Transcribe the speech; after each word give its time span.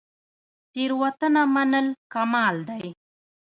تیروتنه 0.73 1.41
منل 1.55 1.87
کمال 2.13 2.55
دی 2.67 2.87